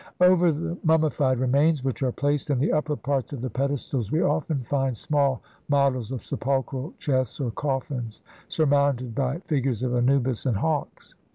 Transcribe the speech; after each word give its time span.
Over 0.19 0.51
the 0.51 0.75
mummi 0.77 1.13
fied 1.13 1.37
remains, 1.37 1.83
which 1.83 2.01
are 2.01 2.11
placed 2.11 2.49
in 2.49 2.57
the 2.57 2.71
upper 2.73 2.95
parts 2.95 3.33
of 3.33 3.41
the 3.41 3.51
pedestals, 3.51 4.11
we 4.11 4.19
often 4.23 4.63
find 4.63 4.97
small 4.97 5.43
models 5.69 6.11
of 6.11 6.25
sepulchral 6.25 6.95
chests 6.97 7.39
or 7.39 7.51
coffins 7.51 8.23
surmounted 8.47 9.13
by 9.13 9.37
figures 9.45 9.83
of 9.83 9.93
Anubis 9.93 10.47
and 10.47 10.57
hawks. 10.57 11.13